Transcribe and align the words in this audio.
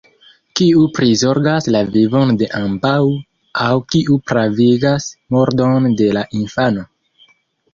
Kiu 0.59 0.85
prizorgas 0.99 1.67
la 1.75 1.81
vivon 1.97 2.33
de 2.39 2.47
ambaŭ 2.61 2.95
aŭ 3.67 3.75
kiu 3.93 4.17
pravigas 4.33 5.07
murdon 5.37 5.89
de 6.01 6.09
la 6.19 6.25
infano? 6.41 6.89